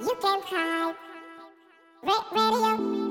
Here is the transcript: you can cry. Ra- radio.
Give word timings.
you 0.00 0.14
can 0.20 0.40
cry. 0.42 0.94
Ra- 2.02 2.24
radio. 2.32 3.01